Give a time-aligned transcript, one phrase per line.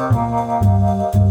[0.00, 1.27] oh you.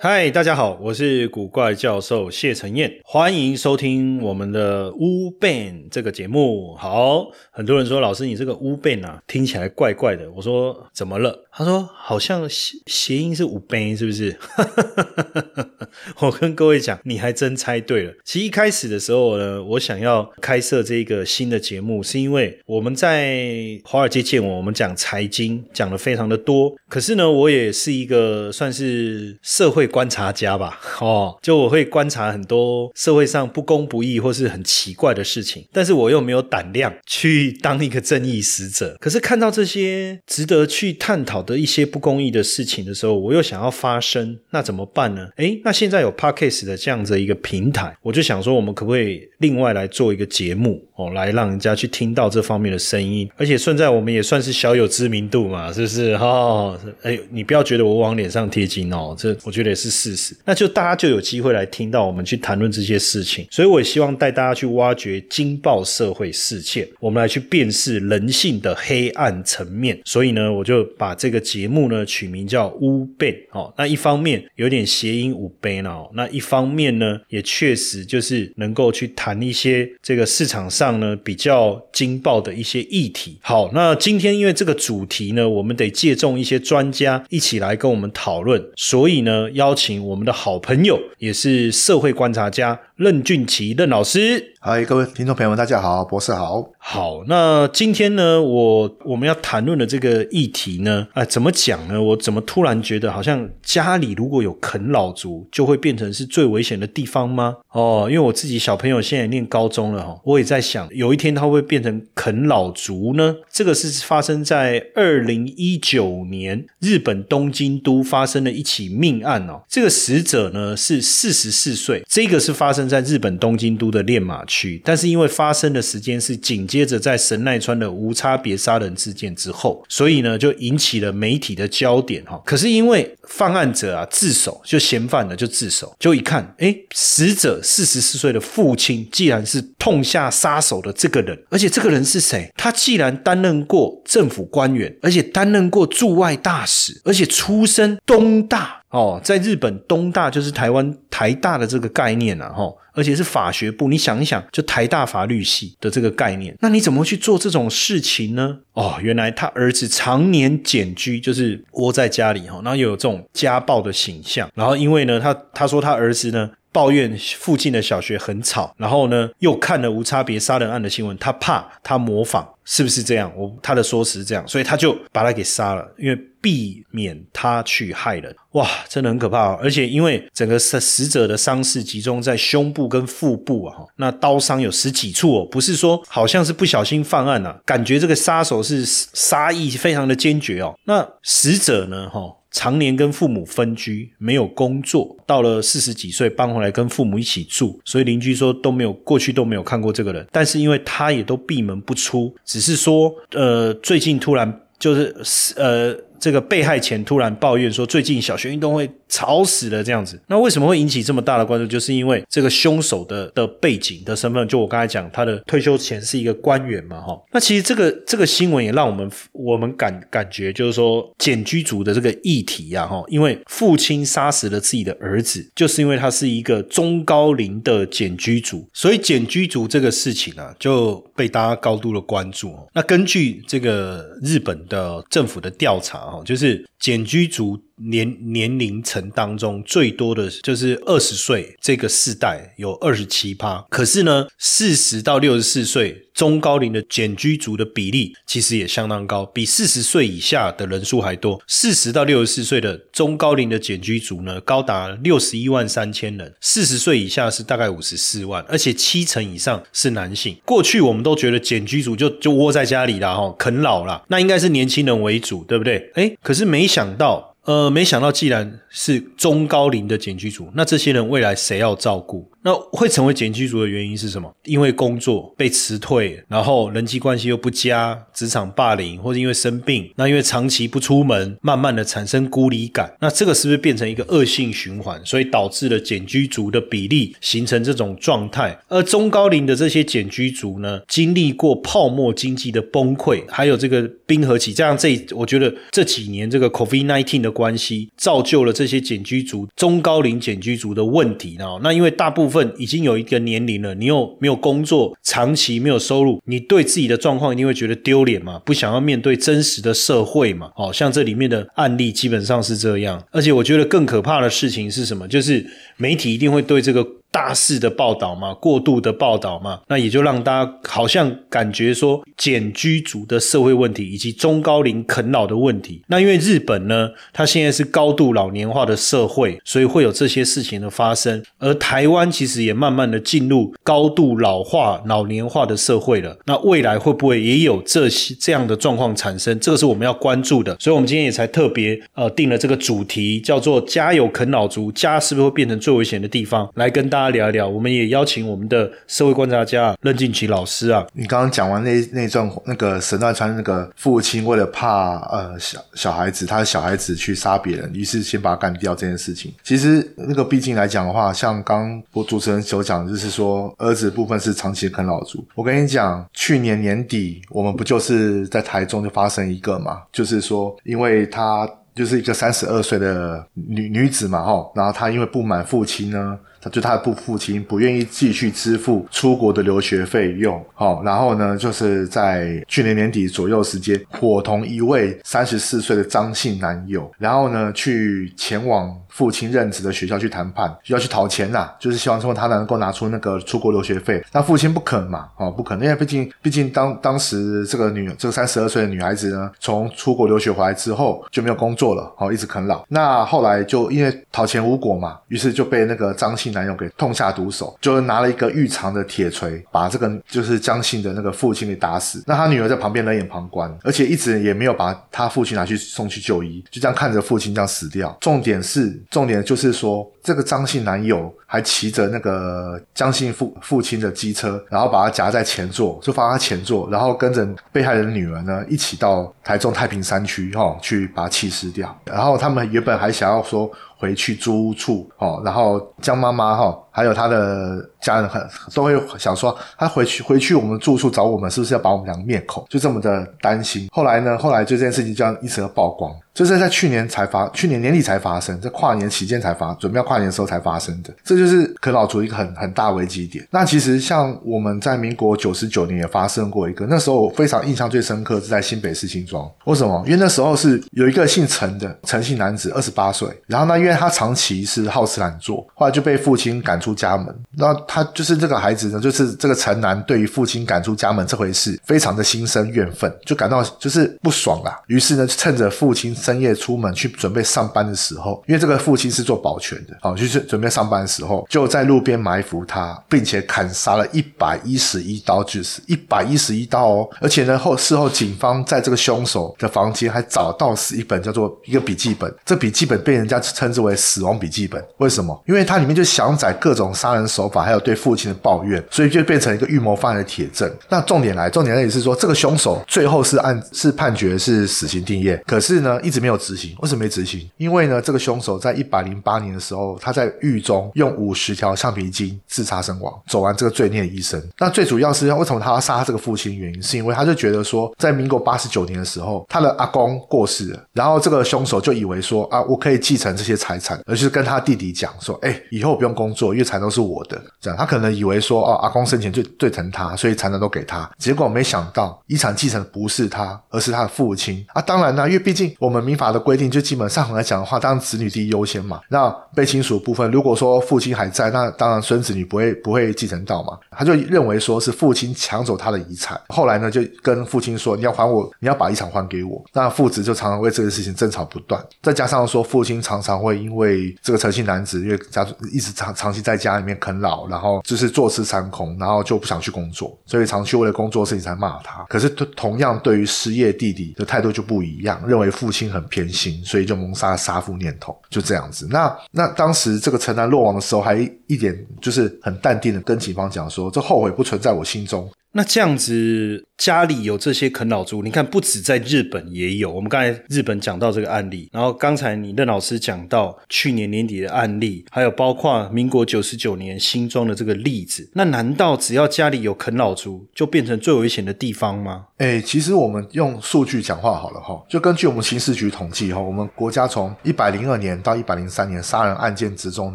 [0.00, 6.72] 嗨，大家好，我是古怪教授谢承彦，欢迎收听我们的乌变这个节目。
[6.76, 10.30] 好，很多人说老师你这个乌变啊，听起来怪怪的。
[10.30, 11.36] 我说怎么了？
[11.50, 14.36] 他说好像谐谐音是五变，是不是？
[16.22, 18.12] 我跟各位讲，你还真猜对了。
[18.24, 26.72] 其实一开始的时候呢，我想要开设这个新的节目，是因为我们在华尔街见我，我们讲财经讲的非常的多。
[26.88, 29.87] 可是呢，我也是一个算是社会。
[29.88, 38.96] 观察家吧，哦，就我会观察很多社会上不公不义或是很奇怪的事情，但是我又没有胆量去当一个正义使者。
[39.00, 45.28] 可是看到这些值得去探讨的一些不公义的事情的时候，我又想要发声，那怎么办呢？
[45.36, 56.12] 诶，那现在有 Parkes 的这样子一个平台，我就想说，我们可不可以另外来做一个节目哦，来让人家去听到这方面的声音，而且顺在我们也算是小有知名度嘛，是不是？
[56.14, 59.68] 哦，哎，你不要觉得我往脸上贴金哦，这我觉得。
[59.78, 69.96] 是事实，那就大家就有机会来听到我们去谈论这些事情，所以我也希望带大家去挖掘惊爆社会事件，我们来去辨识人性的黑暗层面。
[70.04, 73.72] 所以呢，我就把这个节目呢取名叫乌贝哦。
[73.78, 83.38] 那一方面有点谐音五贝哦，那一方面呢也确实就是能够去谈一些这个市场上呢比较惊爆的一些议题。
[83.42, 89.67] 好，那今天因为这个主题呢，我们得借重一些专家一起来跟我们讨论，所以呢要。
[89.68, 94.54] 邀请我们的好朋友，也是社会观察家任俊奇任老师。
[94.60, 96.68] 嗨，各位听众朋友们，大家好，博士好。
[96.78, 102.02] 好，那今天呢，我我们要谈论的这个议题呢，啊，怎么讲呢？
[102.02, 107.58] 我怎么突然觉得好像家里如果有啃老族，就会变成是最危险的地方吗？
[107.70, 113.36] 哦，因为我自己小朋友现在念高中了哈，我也在想，有一天他会变成啃老族呢？
[113.48, 119.62] 这个是发生在二零一九年日本东京都发生的一起命案哦。
[119.68, 124.38] 这个死者呢是四十四岁，这个是发生在日本东京都的练马。
[124.48, 132.40] 区，但是因为发生的时间是紧接着在神奈川的无差别杀人事件之后，所以呢就引起了媒体的焦点哈。
[132.46, 142.50] 可是因为犯案者啊自首，就嫌犯呢就自首，就一看，哎，死者四十四岁的父亲，既然是痛下杀手的这个人，而且这个人是谁？
[142.56, 152.72] 他既然担任过政府官员，而且担任过驻外大使，而且出身东大哦，在日本东大就是台湾台大的这个概念啊，哈。
[152.94, 158.58] 而且是法学部，你想一想，就台大法律系的这个概念，那你怎么去做这种事情呢？
[158.72, 166.50] 哦，原来他儿子常年简居，就是窝在家里哈，然后又有这种家暴的形象，然后因为呢，他他说他儿子呢。
[166.70, 173.32] 抱怨附近的小学很吵，然后呢，又看了无差别杀人案的新闻，他怕他模仿，是不是这样？
[173.34, 178.36] 我他的说辞是这样，所以他就把他给杀了，因为避免他去害人。
[178.52, 179.54] 哇，真的很可怕！
[179.54, 190.78] 而且因为整个死死者的伤势集中在胸部跟腹部啊，那刀伤有十几处哦，不是说好像是不小心犯案啊，感觉这个杀手是杀意非常的坚决哦。
[190.84, 192.20] 那死者呢，哈？
[192.50, 206.07] 常年跟父母分居，没有工作，到了四十几岁搬回来跟父母一起住，所以邻居说都没有过去都没有看过这个人，但是因为他也都闭门不出，只是说呃最近突然就是呃。
[206.20, 210.20] 这个被害前突然抱怨说，最近小学运动会吵死了这样子。
[210.26, 211.66] 那为什么会引起这么大的关注？
[211.66, 217.16] 就是因为这个凶手的的背景的身份，就我刚才讲，他的退休前是一个官员嘛，哈。
[217.32, 232.54] 那其实这个这个新闻也让我们我们感感觉，就是说简居族的这个议题呀，哈，因为父亲杀死了自己的儿子，就是因为他是一个中高龄的简居族，所以简居族这个事情啊，就被大家高度的关注。
[232.74, 236.07] 那根据这个日本的政府的调查。
[236.08, 246.04] 哦，就是简居族年年龄层当中最多的就是二十岁这个世代有二十七趴，可是呢，四十到六十四岁。
[246.18, 251.40] 中高龄的简居族的比例其实也相当高，比四十岁以下的人数还多。
[251.46, 260.36] 四十到六十四岁的中高龄的简居族呢，高达六十一万三千人；四十岁以下是大概五十四万，而且七成以上是男性。
[260.44, 265.92] 过去我们都觉得简居族就就窝在家里啦，哈，啃老啦，那应该是年轻人为主，对不对？
[265.94, 267.36] 哎，可是没想到。
[267.48, 272.30] 呃，没想到，既然是中高龄的检居族，那这些人未来谁要照顾？
[272.48, 274.34] 那会成为检居族的原因是什么？
[274.46, 284.98] 因为工作被辞退，然后人际关系又不佳，职场霸凌，或者因为生病，那因为长期不出门，慢慢的产生孤立感，那这个是不是变成一个恶性循环？
[285.04, 288.58] 所以导致了检居族的比例形成这种状态。
[288.68, 301.44] 而中高龄的这些检居族呢，经历过泡沫经济的崩溃，还有这个冰河期，这样这我觉得这几年这个 COVID nineteen 的关系，造就了这些检居族中高龄检居族的问题呢。
[301.62, 310.50] 那因为大部分已经有一个年龄了，你又没有工作，长期没有收入，你对自己的状况一定会觉得丢脸嘛，不想要面对真实的社会嘛。
[310.56, 315.06] 哦，像这里面的案例基本上是这样，而且我觉得更可怕的事情是什么？
[315.08, 315.46] 就是
[315.76, 316.86] 媒体一定会对这个。
[317.10, 325.82] 大肆的报道嘛，过度的报道嘛，那也就让大家好像感觉说减居族的社会问题以及中高龄啃老的问题。
[325.88, 331.22] 那因为日本呢，它现在是高度老年化的社会，所以会有这些事情的发生。
[331.38, 336.16] 而台湾其实也慢慢的进入高度老化、老年化的社会了。
[336.26, 339.38] 那未来会不会也有这些这样的状况产生？
[339.40, 340.54] 这个是我们要关注的。
[340.60, 346.97] 所以，我们今天也才特别呃定了这个主题，叫做“家有啃老族，家是不是会变成最危险的地方”，来跟大。
[346.98, 350.84] 大家聊一聊，我们也邀请我们的社会观察家任静琪老师啊。
[350.92, 359.32] 你刚刚讲完那那段那个神奈川那个父亲为了怕呃小小孩子，他的小孩子去杀别人，于是先把他干掉这件事情。
[359.44, 365.24] 其实那个毕竟来讲的话，像刚我主持人所讲，就是说儿子部分是长期啃老族。
[365.36, 376.18] 我跟你讲，去年年底我们不就是在台中就发生一个嘛，就是说因为他就是一个三十二岁的女女子嘛，哈，然后她因为不满父亲呢。
[376.50, 394.04] 就他的父父亲不愿意继续支付出国的留学费用，好，然后呢，就是在去年年底左右时间，伙同一位三十四岁的张姓男友，然后呢，去前往父亲任职的学校去谈判，要去讨钱呐，就是希望说他能够拿出那个出国留学费。
[394.10, 402.64] 那父亲不肯嘛，哦，不肯，因为毕竟毕竟当当时这个女这个三十二岁的女孩子呢，从出国留学回来之后就没有工作了，哦，一直啃老。
[402.68, 406.28] 那后来就因为讨钱无果嘛，于是就被那个张姓。
[406.28, 412.04] 男友给痛下毒手，就拿了一个玉长的铁锤，把这个就是江姓的那个父亲给打死。
[412.06, 417.96] 那他女儿在旁边冷眼旁观，而且一直也没有把他父亲拿去送去就医，就这样看着父亲这样死掉。
[417.98, 431.78] 重点是，重点就是说，这个张姓男友还骑着那个张姓父父亲的机车，然后把他夹在前座，就放在前座，然后跟着被害人的女儿呢一起到台中太平山区哈去把他弃尸掉。
[431.84, 433.50] 然后他们原本还想要说。
[433.78, 438.20] 回去租屋处哦，然后江妈妈哈，还有他的家人很
[438.52, 442.44] 都会想说，他回去回去我们住处找我们，是不是要把我们两个灭口？
[442.50, 443.68] 就这么的担心。
[443.72, 445.90] 后来呢，后来就这件事情这样一扯曝光。
[446.12, 453.24] 就是在去年才发，去年年底才发生，在跨年期间才发，准备要跨年的时候才发生的，这就是啃老族一个很很大危机点。
[453.30, 459.30] 那其实像我们在民国九十九年也发生过一个，那时候我非常印象最深刻是在新北市新庄。
[459.44, 459.80] 为什么？
[459.86, 467.14] 因为那时候是有一个姓陈的陈姓男子，二十八岁，然后呢，因为因为他长期是好吃懒做，后来就被父亲赶出家门。
[467.36, 474.56] 那他就是这个孩子呢，就是这个陈男对于父亲赶出家门这回事，非常的心生怨愤，就感到就是不爽啊。
[474.68, 475.94] 于是呢，趁着父亲。
[475.98, 486.88] 深夜出门去准备上班的时候，因为这个父亲是做保全的，好，就是准备上班的时候，就在路边埋伏他，并且砍杀了一百一十一刀致死，一百一十一刀哦。
[487.00, 494.64] 而且呢，后事后警方在这个凶手的房间还找到是一本叫做一个笔记本，这笔记本被人家称之为死亡笔记本。
[494.78, 495.22] 为什么？
[495.26, 500.50] 因为它里面就详载各种杀人手法，还有对父亲的抱怨，所以就变成一个预谋犯的铁证。
[500.70, 505.98] 那重点来，重点来也是说，这个凶手最后是按是判决是死刑定谳，可是呢，一直。
[505.98, 507.28] 没有执行，为什么没执行？
[507.38, 514.22] 因为呢，这个凶手在一百零八年的时候，他在狱中用五十条橡皮筋自杀身亡，走完这个罪孽一生。
[514.38, 516.38] 那最主要是为什么他要杀这个父亲？
[516.38, 527.18] 原因是因为他就觉得说，在民国八十九年的时候，他的阿公过世了，然后这个凶手就以为说啊，我可以继承这些财财产，而是跟他弟弟讲说，哎，以后不用工作，因为财产都是我的。
[527.40, 530.88] 这样，他可能以为说，哦，阿公生前最最疼他，所以财产都给他。
[530.98, 534.60] 结果没想到，遗产继承不是他，而是他的父亲啊。
[534.60, 535.78] 当然呢，因为毕竟我们。
[535.88, 538.80] 民法的规定就基本上来讲的话，当子女第一优先嘛。
[538.90, 543.56] 那被亲属部分，如果说父亲还在，那当然孙子女不会不会继承到嘛。
[543.70, 549.42] 他就认为说是父亲抢走他的遗产，后来呢就跟父亲说你要还我，你要把遗产还给我。
[549.54, 551.64] 那父子就常常为这个事情争吵不断。
[551.80, 561.84] 再加上说父亲常常会因为这个诚信男子因为家一直长长期在家里面啃老，然后就是坐吃山空，然后就不想去工作，所以长期为了工作事情才骂他。
[561.88, 568.66] 可是同样对于失业弟弟的态度就不一样，认为父亲很偏心，所以就萌杀杀父念头，就这样子。
[568.70, 575.08] 那那当时这个陈南落网的时候，还一点就是很淡定的跟警方讲说，这后悔不存在我心中。
[575.32, 579.70] 那这样子家里有这些啃老族，你看不止在日本也有。
[579.70, 588.10] 我们刚才日本讲到这个案例，然后刚才你任老师讲到去年年底的案例，还有包括民国九十九年新庄的这个例子。
[588.14, 592.06] 那难道只要家里有啃老族，就变成最危险的地方吗？
[592.16, 599.94] 哎，其实我们用数据讲话好了哈，就根据我们刑事局统计哈，我们国家从一百零二年到一百零三年杀人案件之中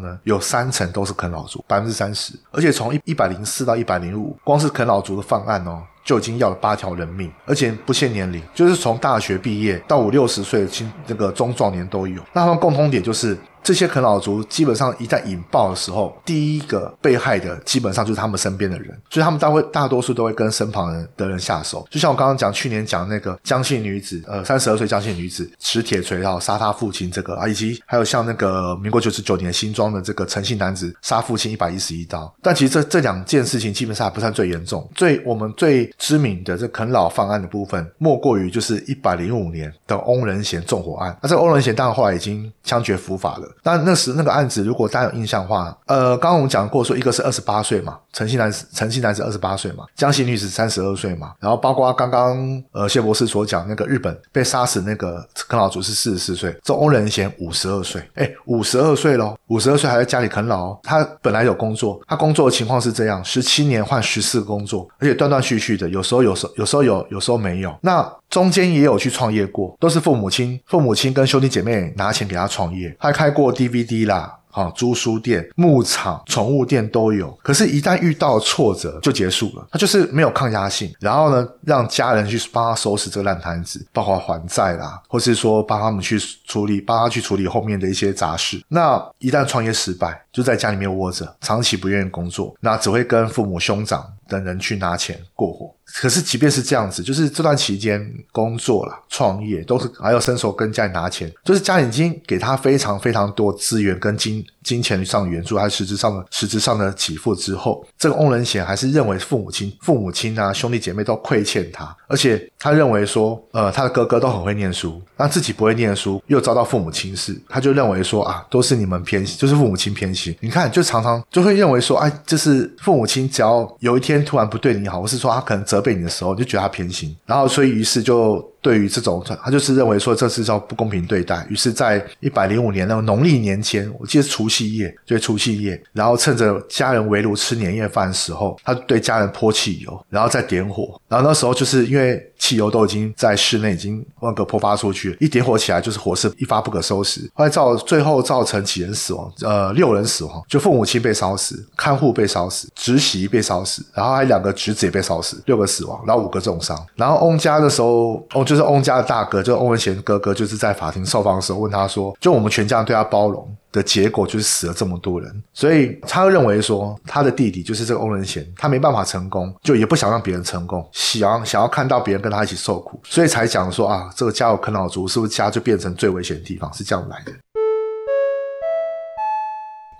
[0.00, 2.32] 呢，有三成都是啃老族，百分之三十。
[2.52, 5.23] 而且从一一百零四到一百零五，光是啃老族的。
[5.24, 12.22] 犯案哦，就已经要了八条人命，而且不限年龄，就是从大学毕业到五六十岁的青那个中壮年都有。
[12.32, 13.36] 那他们共通点就是。
[13.64, 21.86] 这些啃老族基本上一旦引爆的时候，第一个被害的基本上就是他们身边的人，所以他们大会大多数都会跟身旁人的人下手。
[21.90, 32.30] 就像我刚刚讲，去年讲那个江姓女子，呃，三十二岁江姓女子持铁锤然后杀她父亲这个啊，以及还有像那个民国九十九年新庄的这个陈姓男子杀父亲一百一十一刀。
[32.42, 41.16] 但其实这这两件事情基本上还不算最严重，最我们最知名的这啃老犯案的部分，莫过于就是一百零五年的翁仁贤纵火案。
[41.22, 43.48] 那这个翁仁贤当然后来已经枪决伏法了。
[43.62, 74.08] 但那时那个案子，如果大家有印象的话，呃，刚刚我们讲过说，一个是二十八岁嘛，陈姓男子，陈姓男子二十八岁嘛，江姓女子三十二岁嘛，然后包括刚刚呃谢博士所讲那个日本被杀死那个啃老族是四十四岁，这翁仁贤五十二岁，哎，五十二岁喽，五十二岁还在家里啃老，他本来有工作，他工作的情况是这样，十七年换十四个工作，而且断断续续的，有时候有时候有时候有，有时候没有，那中间也有去创业过，都是父母亲，父母亲跟兄弟姐妹拿钱给他创业，他开过 DVD。
[74.08, 77.30] 啦，啊，租书店、牧场、宠物店都有。
[77.42, 79.66] 可是，一旦遇到挫折，就结束了。
[79.70, 80.92] 他就是没有抗压性。
[81.00, 88.60] 然后呢，让家人去帮他收拾这个烂摊子，包括还债啦，或是说帮他们去处理，帮他去处理后面的一些杂事。
[88.68, 95.74] 那一旦创业失败，就在家里面窝着，长期不愿意工作，那只会跟父母兄长等人去拿钱过活。
[95.86, 98.02] 可是，即便是这样子，就是这段期间
[98.32, 120.34] 工作了、创业，都是还要伸手跟家里拿钱，就是家里已经给他非常非常多资源跟金金钱上援助，还有实质上的实质上的给付之后，这个翁仁贤还是认为父母亲、父母亲啊、兄弟姐妹都亏欠他，而且他认为说，呃，他的哥哥都很会念书，让自己不会念书，又遭到父母轻视，他就认为说啊，都是你们偏心，就是父母亲偏心。
[120.40, 125.64] 你看，就常常就会认为说，哎，就是父母亲只要有一天突然不对你好，或是说他可能。
[125.64, 128.46] 责备你的时候，你就觉得他偏心，然后所以于是就。
[128.64, 131.46] 对于这种，他就是认为说这是叫不公平对待。
[131.50, 140.98] 于是，在一百零五年那个农历年前，我记得除夕夜，就是除夕夜，然后趁着家人围炉吃年夜饭的时候，他对家人泼汽油，然后再点火。
[141.08, 147.20] 然后那时候就是因为汽油都已经在室内已经那个泼发出去，一点火起来就是火势一发不可收拾。
[147.34, 156.74] 后来造最后造成几人死亡，呃，六人死亡，就父母亲被烧死，看护被烧死，侄媳被烧死，然后还两个侄子也被烧死，六个死亡，然后五个重伤。
[156.94, 158.53] 然后翁家的时候，翁就。
[158.54, 176.72] 就是翁家的大哥，就翁文贤哥哥，就是在法庭受访的时候问他说：“就我们全家对他包容的结果，就是死了这么多人。”所以他认为说，他的弟弟就是这个翁文贤，他没办法成功，就也不想让别人成功，想想要看到别人跟他一起受苦，所以才讲说啊，这个家有啃老族，是不是家就变成最危险的地方？
[176.72, 177.32] 是这样来的。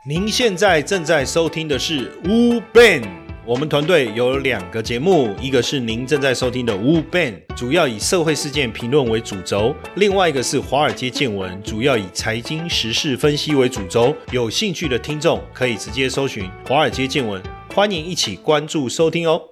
[0.07, 3.24] 您现在正在收听的是乌 Ben。
[3.47, 14.17] 我们团队有两个节目，一个是您正在收听的《乌 Ben》，主要以社会事件评论为主轴；另外一个是《华尔街见闻》，主要以财经时事分析为主轴。
[14.33, 17.43] 有兴趣的听众可以直接搜寻《华尔街见闻》，
[17.75, 19.43] 欢迎一起关注收听哦。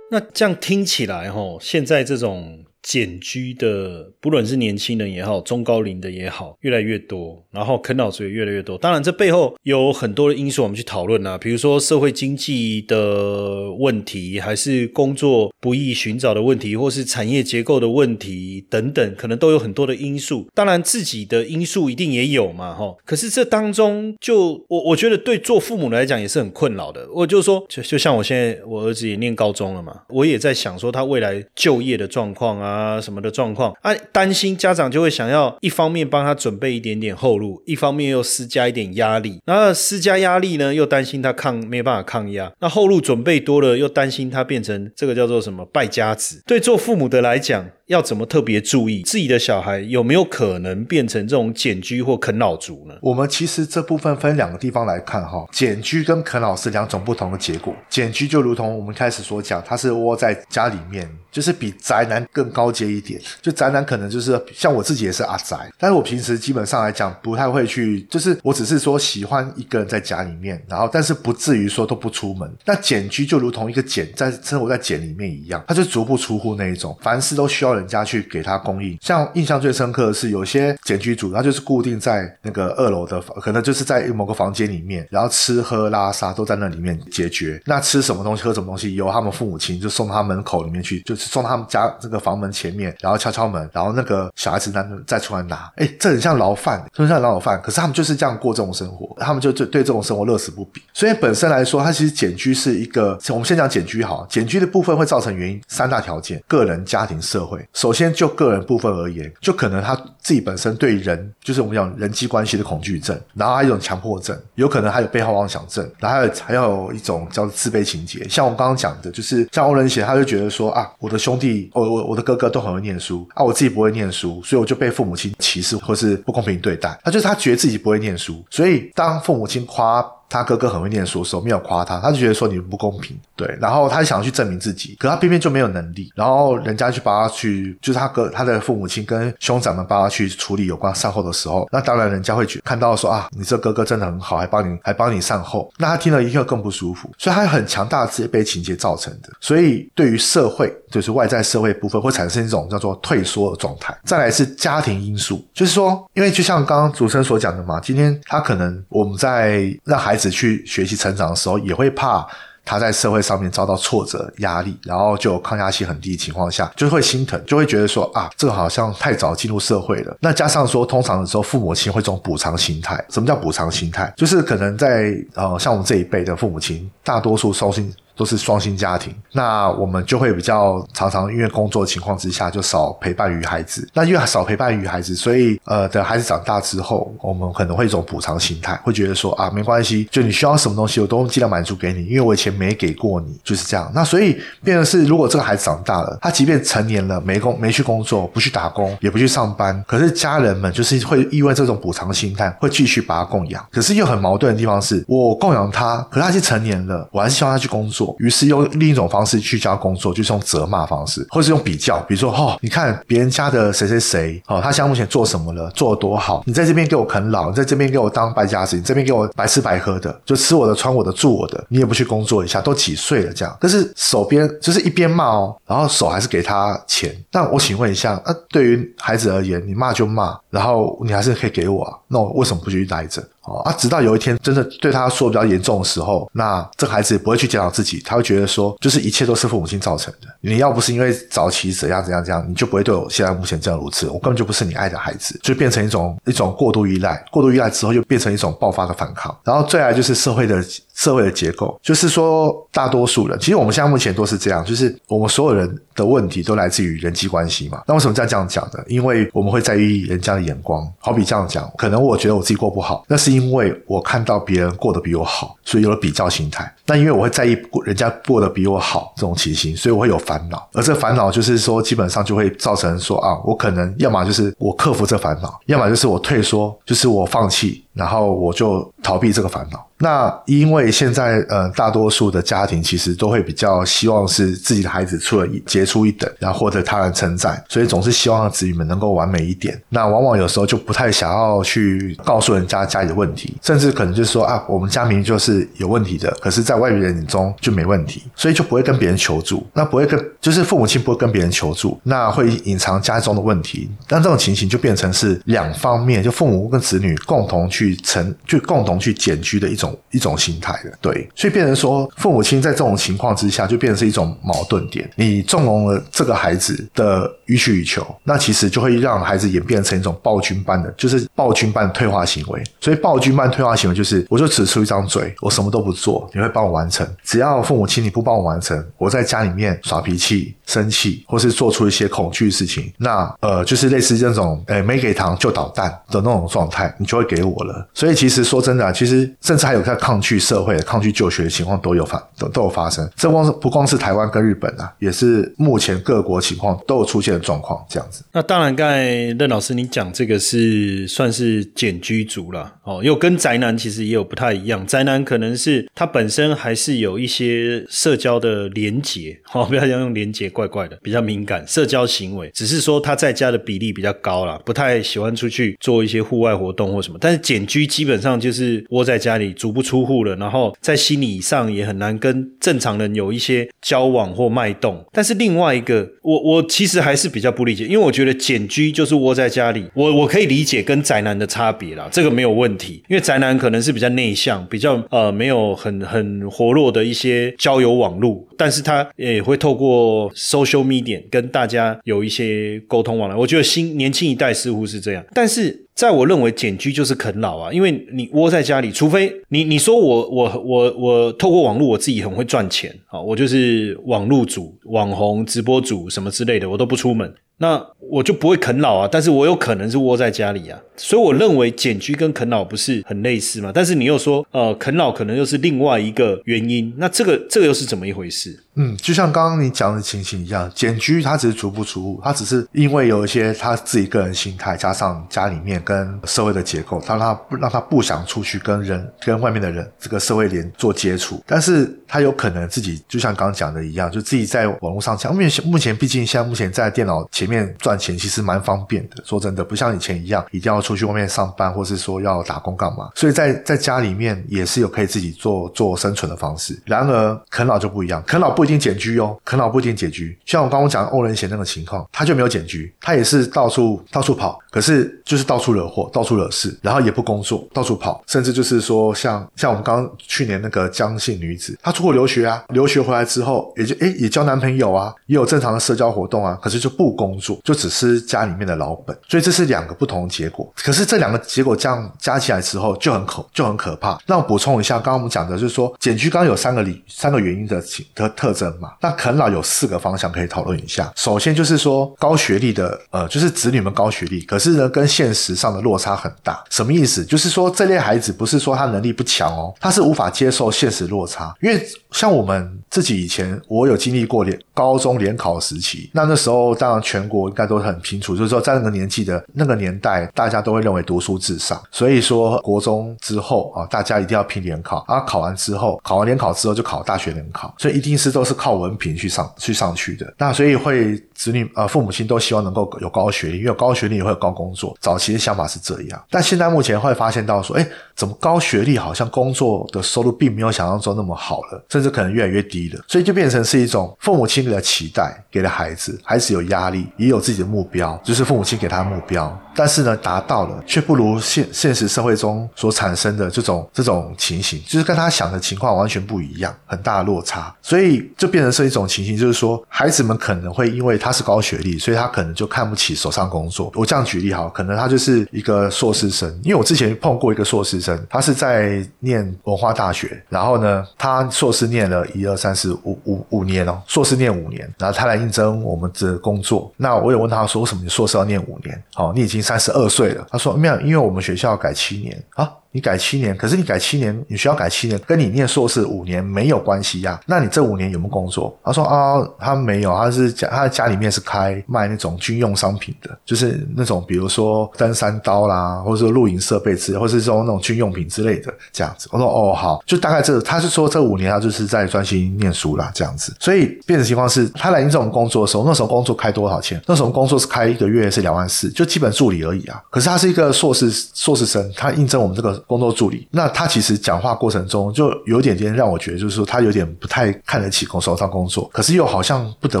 [0.10, 2.64] 那这样听起来，吼，现在这种。
[2.84, 8.76] 简居的，不论是年轻人也好，中高龄的也好，越来越多，然后啃老族也越来越多。
[8.76, 20.46] 当然，这背后有很多的因素，我们去讨论啊，比如说社会经济的问题，还是工作不易寻找的问题，或是产业结构的问题等等，可能都有很多的因素。
[20.52, 22.94] 当然，自己的因素一定也有嘛，哈。
[23.06, 27.08] 可是这当中，就我我觉得对做父母来讲也是很困扰的。
[27.14, 32.73] 我就说，就就像我现在，我儿子也念高中了嘛，我也在想说他未来就业的状况啊。
[32.74, 39.40] 啊什么的状况啊，担心家长就会想要一方面帮他准备一点点后路，一方面又施加一点压力。
[39.44, 42.52] 然后施加压力呢，又担心他抗没有办法抗压。
[42.60, 46.42] 那后路准备多了，又担心他变成这个叫做什么败家子。
[46.46, 47.64] 对做父母的来讲。
[47.88, 52.94] 要怎么特别注意自己的小孩有没有可能变成这种简居或啃老族呢？
[53.02, 57.74] 我们其实这部分分两个地方来看哈，简居跟啃老是两种不同的结果。
[57.90, 63.20] 简居就如同我们开始所讲，他是窝在家里面，就是比宅男更高阶一点。
[63.42, 72.50] 就宅男可能就是像我自己也是阿宅，但是我平时基本上来讲不太会去，就是我只是说喜欢一个人在家里面，然后但是不至于说都不出门。
[72.64, 77.74] 那简居就如同一个简在生活在简里面一样，他就足不出户那一种，凡事都需要。
[77.74, 87.60] 人家去给他供应，像印象最深刻的是有些简居主，他就是固定在那个二楼的，可能就是在某个房间里面，然后吃喝拉撒都在那里面解决。
[87.66, 95.70] 那吃什么东西，喝什么东西，由他们父母亲就送到他门口里面去，就送到他们家这个房门前面，然后敲敲门，然后那个小孩子呢再出来拿。
[95.76, 97.60] 哎，这很像牢饭，很像牢饭。
[97.62, 100.82] 可是他们就是这样过这种生活，他们就对对这种生活乐此不疲。
[100.92, 107.66] 所以本身来说，它其实简居是一个，我们先讲简居好，简居的部分会造成原因三大条件：个人、家庭、社会。
[107.72, 118.26] 首先就个人部分而言，就可能他自己本身对人，就是我们讲人际关系的恐惧症，然后还有一种强迫症，有可能还有背后妄想症，然后还有还有一种叫自卑情节。
[118.28, 127.00] 像我刚刚讲的，就是像欧仁贤，他就觉得说啊，我的兄弟，我我我的哥哥都很会念书啊，我自己不会念书，所以我就被父母亲歧视或是不公平对待。
[127.02, 130.04] 他就是他觉得自己不会念书，所以当父母亲夸。
[130.28, 153.96] 他哥哥很会念书，时候没有夸他，他就觉得说你们不公平，对，然后他想要去证明自己，可他偏偏就没有能力，然后人家去帮他去，就是他哥他的父母亲跟兄长们帮他去处理有关善后的时候，那当然人家会觉看到说啊，你这哥哥真的很好，还帮你还帮你善后，那他听了一刻更不舒服，所以他很强大的自卑情节造成的，所以对于社会就是外在社会部分会产生一种叫做退缩的状态。
[154.04, 160.23] 再来是家庭因素，就是说，因为就像刚刚主持人所讲的嘛，今天他可能我们在让孩子。
[160.30, 162.26] 去学习成长的时候，也会怕
[162.64, 170.16] 他在社会上面遭到挫折、压力，然后就抗压性很低的情况下，就会心疼，就会觉得说啊，这个好像太早进入社会了。
[170.20, 173.04] 那加上说，通常的时候，父母亲会这种补偿心态。
[173.10, 174.12] 什么叫补偿心态？
[174.16, 177.92] 就是可能在呃，像我们这一辈的父母亲，大多数收心。
[178.16, 183.88] 都是双薪家庭，那我们就会比较常常因为工作情况之下就少陪伴于孩子。
[183.92, 193.90] 那因为少陪伴于孩子，所以呃，等孩子长大之后，我们可能会一种补偿心态，会觉得说啊，没关系，就你需要什么东西，我都尽量满足给你，因为我以前没给过你，就是这样。
[193.94, 203.64] 那所以变的是，如果这个孩子长大了，他即便成年了，没工没去工作，不去打工，也不去上班，可是家人们就是会因为这种补偿心态，会继续把他供养。
[203.72, 208.03] 可是又很矛盾的地方是，我供养他，可是他是成年了，我还是希望他去工作。
[208.18, 223.56] 于是用另一种方式去教工作，就是用责骂方式，或是用比较，比如说哦，你看别人家的谁谁谁哦，他现在目前做什么了，做的多好，你在这边给我啃老，你在这边给我当败家子，你这边给我白吃白喝的，就吃我的、穿我的、住我的，你也不去工作一下，都几岁了这样？
[223.60, 227.14] 但是手边就是一边骂哦，然后手还是给他钱。
[227.32, 233.22] 那我请问一下，那对于孩子而言，你骂就骂，然后你还是可以给我啊，那我为什么不去待着？
[233.64, 233.72] 啊！
[233.72, 240.28] 直到有一天真的对他说比较严重的时候，那这个孩子也不会去检讨自己，他会觉得说，就是一切都是父母亲造成的。
[240.40, 244.08] 你要不是因为早期怎样怎样怎样，你就不会对我现在目前这样如此。
[244.08, 247.22] 我根本就不是你爱的孩子，就变成一种一种过度依赖。
[247.30, 249.36] 过度依赖之后，又变成一种爆发的反抗。
[249.44, 257.82] 然后最爱就是社会的社会的结构，就是说大多数人，其实我们现在目前都是这样，就是我们所有人的问题都来自于人际关系嘛。
[257.86, 258.82] 那为什么这样这样讲呢？
[258.86, 260.90] 因为我们会在意人家的眼光。
[260.98, 263.34] 好比这样讲，可能我觉得我自己过不好，那是。
[263.34, 266.72] 因为我看到别人过得比我好，所以有了比较心态。
[266.86, 270.68] 那因为我会在意人家过得比我好这种情形，所以我会有烦恼。
[270.72, 279.86] 而这烦恼就是说，基本上就会造成说啊，我可能要么就是我克服这烦恼，要么就是我退缩，就是我放弃，然后我就逃避这个烦恼。
[279.98, 289.80] 那因为现在呃，大多数的家庭其实都会比较希望是自己的孩子出了杰出一等，然后获得他人称赞，所以总是希望子女们能够完美一点。
[289.88, 299.64] 那往往有时候就不太想要去告诉人家家里的问题，甚至可能就是说啊，我们家明明就是有问题的，可是在外人眼中就没问题，所以就不会跟别人求助。
[299.72, 303.88] 那不会跟就是父母亲不会跟别人求助，那会隐藏家中的问题。
[304.08, 307.83] 但这种情形就变成是两方面，就父母跟子女共同去。
[307.84, 310.92] 去成，就共同去减居的一种一种心态的。
[311.00, 315.10] 对，所以变成说，父母亲在这种情况之下，就变成是一种矛盾点。
[315.16, 322.62] 你纵容了这个孩子的予取予求，那其实就会让孩子演变成一种暴君般的，就是暴君般的退化行为。
[322.80, 327.06] 所以暴君般退化行为就是，我就只出一张嘴，我什么都不做，你会帮我完成。
[327.22, 337.73] 只要父母亲你不帮我完成，我在家里面耍脾气、生气，或是做出一些恐惧的事情，那呃，就是类似这种，诶，没给糖就捣蛋的那种状态，你就会给我了。
[337.94, 343.08] 所以其实说真的啊，其实甚至还有在抗拒社会、抗拒就学的情况都有发都都有发生。
[343.16, 348.24] 这光是不光是台湾跟日本啊，也是目前各国情况都有出现的状况这样子。
[348.32, 349.04] 那当然，刚才
[349.38, 354.86] 任老师你讲这个是算是简居族了哦，又跟宅男其实也有不太一样。
[354.86, 367.18] 宅男可能是他本身还是有一些社交的连结，哦，不要讲用连结，怪怪的，比较敏感社交行为，只是说他在家的比例比较高了，不太喜欢出去做一些户外活动或什么。
[367.20, 375.04] 但是简居基本上就是窝在家里，足不出户了，然后在心理上也很难跟正常人有一些交往或脉动。
[375.12, 393.36] 但是另外一个，我我其实还是比较不理解，因为我觉得简居就是窝在家里，我我可以理解跟宅男的差别啦，这个没有问题，因为宅男可能是比较内向，比较呃没有很很活络的一些交友网络，但是他也会透过 social media 跟大家有一些沟通往来。
[393.36, 395.83] 我觉得新年轻一代似乎是这样，但是。
[395.94, 407.32] 在我认为，简居就是啃老啊，因为你窝在家里，除非你你说我我我我透过网络，我自己很会赚钱啊，我就是网络主、网红、直播主什么之类的，我都不出门。
[407.58, 413.70] 那我就不会啃老啊，但是我有可能是窝在家里啊，所以我认为简居跟啃老不是很类似嘛？
[413.72, 418.60] 但是你又说，呃，啃老可能又是另外一个原因，那这个这个又是怎么一回事？
[418.76, 437.43] 嗯，就像刚刚你讲的情形一样，简居他只是足不出户，他只是因为有一些他自己个人心态，加上家里面跟社会的结构，他让他不让他不想出去跟人跟外面的人这个社会连做接触，但是他有可能自己就像刚刚讲的一样，就自己在网络上讲，因为目前毕竟像目前在电脑前。
[437.44, 443.10] 里面赚钱其实蛮方便的，说真的，不像以前一样一定要出去外面上班，或是说要打工干嘛。
[443.14, 446.80] 所以在在家里面也是有可以自己做做生存的方式。
[446.86, 450.36] 然而啃老就不一样，啃老不一定减居哦，啃老不一定减居。
[450.46, 467.33] 像我刚刚讲欧仁贤那个情况，他就没有减居，他也是到处到处跑，可是就是到处惹祸，到处惹事，然后也不工作，到处跑，甚至就是说像像我们刚去年那个江姓女子，她出国留学啊，留学回来之后也就诶也交男朋友啊，也有正常的社交活动啊，可是就不工。
[467.34, 470.72] 工作就只是家里面的老本，所以这是两个不同的结果。
[470.76, 474.16] 可是这两个结果这样加起来之后就很可就很可怕。
[474.26, 477.82] 那我补充一下，刚刚我们讲的就是说，减居刚刚有三个理三个原因的
[478.14, 478.92] 特特征嘛。
[479.00, 481.12] 那啃老有四个方向可以讨论一下。
[481.16, 486.62] 首先就是说高学历的呃，就是子女们高学历，可是呢跟现实上的落差很大。
[486.70, 487.24] 什么意思？
[487.24, 491.52] 就是说这类孩子不是说他能力不强哦，他是无法接受现实落差。
[491.60, 497.23] 因为像我们自己以前，我有经历过联高中联考时期，那那时候当然全。
[497.24, 510.34] 全国应该都很清楚，就是说在那个年纪的那个年代，大家都会认为读书至上，所以说国中之后啊，大家一定要拼联考啊，考完之后，考完联考之后就考大学联考，所以一定是都是靠文凭去上去上去的。
[510.36, 514.96] 那所以会子女呃父母亲都希望能够有高学历，因为有高学历也会有高工作。
[515.00, 527.06] 早期的想法是这样，但现在目前会发现到说，哎，怎么高学历好像工作的收入并没有想象中那么好了，甚至可能越来越低了，所以就变成是一种父母亲的期待给了孩子，孩子有压力。
[527.16, 543.90] 也有自己的目标，就是父母亲给他的目标，但是呢，达到了却不如现现实社会中所产生的这种这种情形，就是跟他想的情况完全不一样，很大的落差，所以就变成是一种情形，就是说孩子们可能会因为他是高学历，所以他可能就看不起手上工作。
[543.94, 556.92] 我这样举例哈，可能他就是一个硕士生，因为我之前碰过一个硕士生，他是在念文化大学，然后呢，他硕士念了一二三四五五五年哦，硕士念五年，然后他来应征我们的工作。
[556.96, 559.02] 那我有问他说：“为什么你硕士要念五年？
[559.14, 567.40] 好，你已经三十二岁了。”他说：“没有，因为我们学校改七年啊。”你改七年，可是你改七年，你需要改七年，跟你念硕士五年没有关系呀。
[567.44, 568.78] 那你这五年有没有工作？
[568.84, 579.28] 他说啊，他没有，他是家他家里面是开卖那种军用商品的，就是那种比如说登山刀啦，或者说露营设备之类，或是说那种军用品之类的这样子。
[579.32, 583.52] 我说哦好，就大概这，他是说这五年他就是在专心念书啦这样子。
[583.58, 587.02] 所以变的情况是他来应这种工作的时候，那时候工作开多少钱？
[587.08, 590.00] 那时候工作是开一个月是两万四，就基本助理而已啊。
[590.10, 592.83] 可是他是一个硕士硕士生，他应征我们这个。
[592.86, 593.46] 工作助理。
[593.50, 600.00] 那他其实讲话过程中就有点点让我觉得，就是说他有点不太看得起工手上工作，可是又好像不得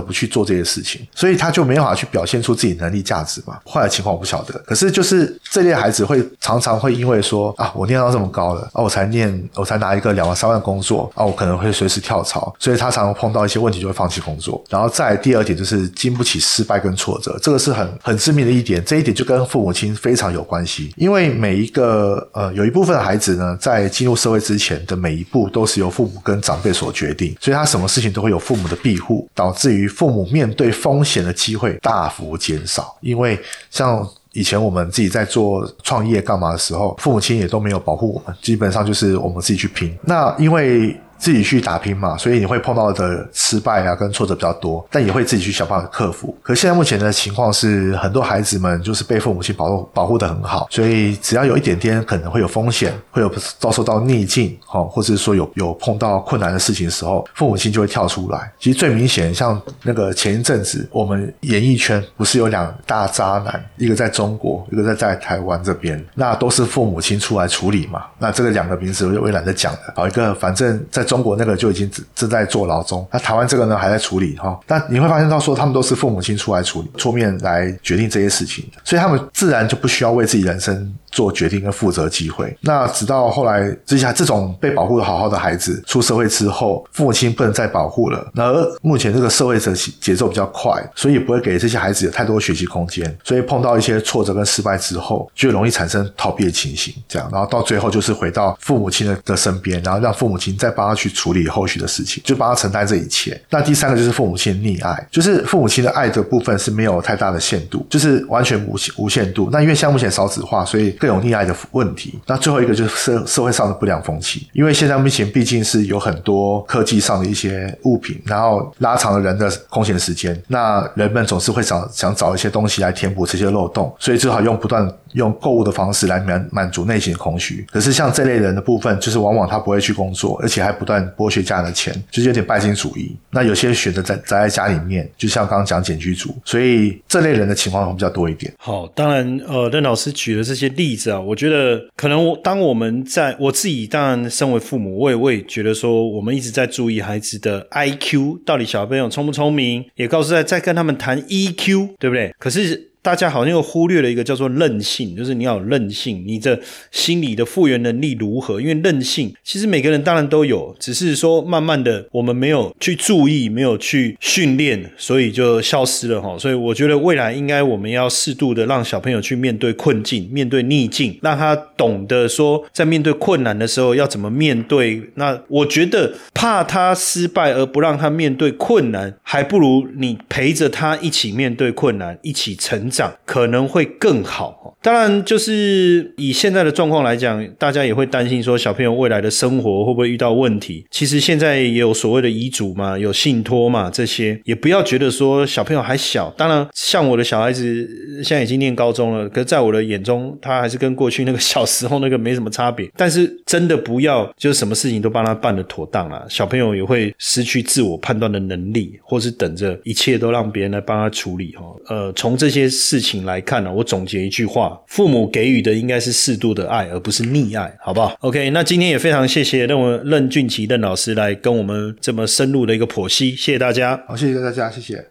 [0.00, 3.58] 不去做这些事情，所以他就没办法去表现出自己能力价值嘛。
[3.64, 14.62] 后来情况我不晓得，可是就是这类孩子会常常会因为说啊，我念到这么高了啊，我才念我才拿一个两万三万工作啊，我可能会随时跳槽，所以他常常碰到一些问题就会放弃工作。
[14.68, 32.96] 然后再第二点就是经不起失败跟挫折，这个是很很致命的一点，这一点就跟父母亲非常有关系，因为每一个呃有一部分孩子呢，在进入社会之前的每一步都是由父母跟长辈所决定，所以他什么事情都会有父母的庇护，导致于父母面对风险的机会大幅减少。
[33.00, 39.96] 因为像以前我们自己在做创业干嘛的时候，父母亲也都没有保护我们，基本上就是我们自己去拼。
[40.02, 46.36] 那因为自己去打拼嘛，所以你会碰到的失败啊跟挫折比较多，但也会自己去想办法克服。
[46.42, 58.52] 可现在目前的情况是，很多孩子们就是被父母亲保护保护的很好，所以只要有一点点可能会有风险，会有遭受到逆境，哈，或者是说有有碰到困难的事情的时候，父母亲就会跳出来。
[58.60, 68.04] 其实最明显，像那个前一阵子，我们演艺圈不是有两大渣男，一个在中国，一个在在台湾这边，那都是父母亲出来处理嘛。
[68.18, 69.78] 那这个两个名字我就懒得讲了。
[69.96, 74.58] 好，一个反正在中中国那个就已经正在坐牢中，那台湾这个呢还在处理哈。
[74.66, 82.56] 但你会发现到说，他们都是父母亲出来处理、出面来决定这些事情，所以他们自然就不需要为自己人生做决定跟负责机会。
[82.60, 88.28] 那直到后来，这下这种被保护的好好的孩子出社会之后，父母亲不能再保护了。
[88.34, 96.92] 而目前这个社会的节奏比较快，所以不会给这些孩子有太多学习空间，所以碰到一些挫折跟失败之后，就容易产生逃避的情形。
[97.06, 101.44] 这样，然后到最后就是回到父母亲的的身边，然后让父母亲再帮他去去处理。
[101.46, 103.38] 后续的事情，就帮他承担这一切。
[103.50, 109.50] 那第三个就是父母亲溺爱，就是父母亲的爱的部分是没有太大的限度，就是完全无限无限度。
[109.52, 112.18] 那因为像目前少子化，所以更有溺爱的问题。
[112.26, 127.64] 那最后一个就是社社会上的不良风气，因为现在目前毕竟是有很多科技上的一些物品，然后拉长了人的空闲时间，那人们总是会想想找一些东西来填补这些漏洞，所以只好用不断用购物的方式来满满足内心的空虚。
[127.70, 133.16] 可是像这类人的部分，就是往往他不会去工作，而且还不断剥削家的钱，就是有点拜金主义。
[133.30, 138.52] 那有些选择在宅在家里面，就像刚刚讲简居族，所以这类人的情况会比较多一点。
[138.58, 152.34] 好，当然，呃，任老师举的这些例子啊，我觉得可能我当我们在我自己，当然身为父母，我也我也觉得说，我们一直在注意孩子的 I Q 到底小朋友聪不聪明，也告诉在在跟他们谈 E Q，对不对？
[152.38, 152.90] 可是。
[153.04, 156.58] 大家好像又忽略了一个叫做韧性，就是你要有韧性，你的
[156.90, 158.58] 心理的复原能力如何？
[158.58, 166.34] 因为韧性其实每个人当然都有，只是说慢慢的我们没有去注意，没有去训练，所以就消失了哈。
[166.38, 175.10] 所以我觉得未来应该我们要适度的让小朋友去面对困境，面对逆境，让他懂得说在面对困难的时候要怎么面对。
[175.16, 182.90] 那我觉得怕他失败而不让他面对困难，还不如你陪着他一起面对困难，一起成。
[182.94, 190.86] 长可能会更好，当然就是以现在的状况来讲，大家也会担心说小朋友未来的生活会不会遇到问题。
[190.90, 196.32] 其实现在也有所谓的遗嘱嘛，有信托嘛，这些也不要觉得说小朋友还小。
[196.36, 197.88] 当然，像我的小孩子
[198.22, 202.88] 现在已经念高中了，可是在我的眼中，他还是跟过去那个小时候那个没什么差别。
[202.96, 211.64] 但是真的不要就是什么事情都帮他办的妥当了，小朋友也会失去自我判断的能力，或是等着一切都让别人来帮他处理哈。
[211.88, 212.68] 呃，从这些。
[212.84, 223.98] 事情来看呢，我总结一句话：父母给予的应该是适度的爱，而不是溺爱，好不好？OK，那今天也非常谢谢任任俊奇任老师来跟我们这么深入的一个剖析，谢谢大家。
[224.06, 225.02] 好，谢谢大家，谢谢。